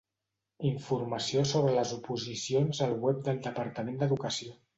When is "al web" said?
2.87-3.21